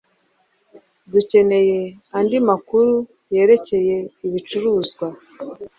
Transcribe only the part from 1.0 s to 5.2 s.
Dukeneye andi makuru yerekeye ibicuruzwa